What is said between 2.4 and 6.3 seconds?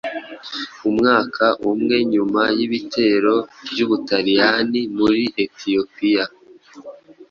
y’ibitero by’u Butaliyani muri Etiyopiya